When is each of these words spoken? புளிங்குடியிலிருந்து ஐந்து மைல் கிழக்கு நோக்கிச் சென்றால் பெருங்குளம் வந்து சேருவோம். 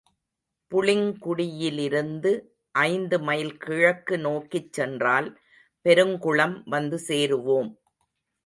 புளிங்குடியிலிருந்து 0.71 2.31
ஐந்து 2.75 3.19
மைல் 3.19 3.53
கிழக்கு 3.57 4.17
நோக்கிச் 4.17 4.73
சென்றால் 4.73 5.29
பெருங்குளம் 5.85 6.57
வந்து 6.65 6.99
சேருவோம். 7.07 7.71